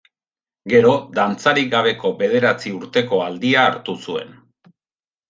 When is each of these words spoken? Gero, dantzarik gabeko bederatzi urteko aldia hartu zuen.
Gero, 0.71 0.93
dantzarik 1.17 1.69
gabeko 1.73 2.11
bederatzi 2.21 2.73
urteko 2.79 3.21
aldia 3.27 3.67
hartu 3.73 3.97
zuen. 4.09 4.33